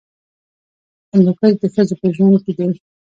هندوکش 1.11 1.53
د 1.61 1.63
ښځو 1.73 1.95
په 2.01 2.07
ژوند 2.15 2.37
کې 2.45 2.51
دي. 2.57 2.67